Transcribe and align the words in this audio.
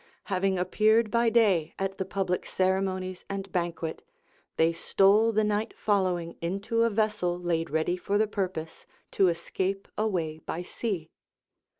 Having 0.33 0.57
appeared 0.57 1.11
by 1.11 1.29
day 1.29 1.75
at 1.77 1.99
the 1.99 2.05
public 2.05 2.47
ceremonies 2.47 3.23
and 3.29 3.51
banquet, 3.51 4.01
they 4.55 4.73
stole 4.73 5.31
the 5.31 5.43
night 5.43 5.75
following 5.77 6.35
into 6.41 6.81
a 6.81 6.89
vessel 6.89 7.37
laid 7.37 7.69
ready 7.69 7.95
for 7.97 8.17
the 8.17 8.25
purpose, 8.25 8.87
to 9.11 9.27
escape 9.27 9.87
away 9.99 10.39
by 10.39 10.63
sea. 10.63 11.11